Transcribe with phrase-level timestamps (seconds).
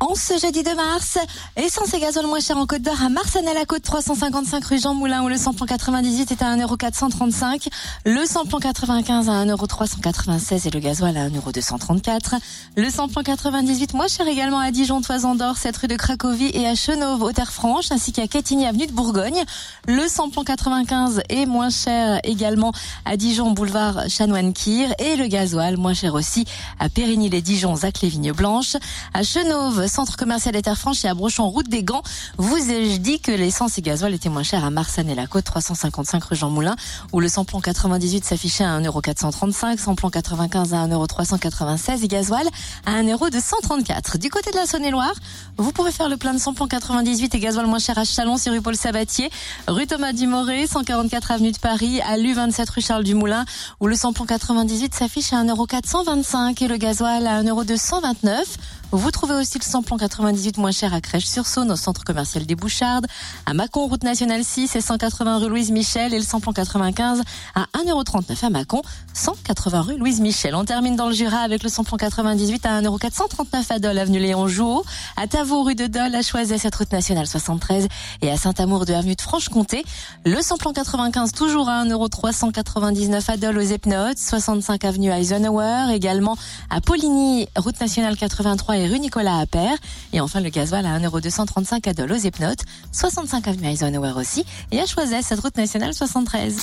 [0.00, 1.18] En ce jeudi de mars,
[1.56, 5.28] essence et gasoil moins cher en Côte d'Or à Marsanne-à-la-Côte 355 rue Jean Moulin où
[5.28, 7.66] le samplon 98 est à 1,435€,
[8.06, 12.38] le samplon 95 à 1,396€ et le gasoil à 1,234€.
[12.76, 16.68] Le samplon 98 moins cher également à Dijon, Toison d'Or, 7 rue de Cracovie et
[16.68, 19.42] à Chenauve, aux Terres Franches, ainsi qu'à Quetigny, avenue de Bourgogne.
[19.88, 22.70] Le samplon 95 est moins cher également
[23.04, 26.44] à Dijon, boulevard Chanoine-Kir et le gasoil moins cher aussi
[26.78, 28.76] à Périgny-les-Dijon, Zac les Vignes Blanches,
[29.12, 32.02] à Chenauve, centre commercial des Terres Franches et à Brochon, route des Gants.
[32.36, 35.44] Vous ai-je dit que l'essence et gasoil étaient moins chers à Marsanne et la Côte,
[35.44, 36.76] 355 rue Jean Moulin,
[37.12, 42.46] où le samplon 98 s'affichait à 1,435€, samplon 95 à 1,396€ et gasoil
[42.86, 44.18] à 1,234€.
[44.18, 45.14] Du côté de la Saône-et-Loire,
[45.56, 48.52] vous pouvez faire le plein de samplon 98 et gasoil moins cher à Chalon, sur
[48.52, 49.30] rue Paul Sabatier,
[49.66, 53.44] rue Thomas Dumoré, 144 avenue de Paris, à l'U27 rue Charles Dumoulin,
[53.80, 58.44] où le samplon 98 s'affiche à 1,425€ et le gasoil à 1,229€.
[58.90, 63.06] Vous trouvez aussi le 98 moins cher à Crèche-sur-Saône, au centre commercial des Bouchardes,
[63.46, 67.22] à Mâcon, route nationale 6 et 180 rue Louise Michel et le samplon 95
[67.54, 68.82] à 1,39€ à Mâcon,
[69.14, 70.54] 180 rue Louise Michel.
[70.54, 74.48] On termine dans le Jura avec le samplon 98 à 1,439€ à Dole, avenue Léon
[74.48, 74.84] Jouot,
[75.16, 77.88] à Tavaux, rue de Dole, à Choiset, cette route nationale 73
[78.22, 79.84] et à Saint-Amour de avenue de Franche-Comté.
[80.24, 86.36] Le samplon 95 toujours à 1,399€ à Dole aux Epnotes, 65 avenue Eisenhower, également
[86.70, 89.67] à Poligny, route nationale 83 et rue Nicolas Appert.
[90.12, 94.80] Et enfin, le gasoil à 1,235€ à Dole aux Epnotes, 65 avenue Eisenhower aussi, et
[94.80, 96.56] à Choiset, cette route nationale 73.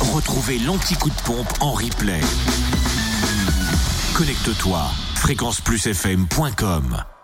[0.00, 2.20] Retrouvez l'anti-coup de pompe en replay.
[4.14, 7.17] Connecte-toi, fréquenceplusfm.com.